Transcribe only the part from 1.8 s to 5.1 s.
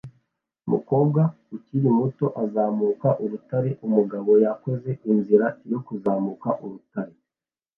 muto azamuka urutare umugabo yakoze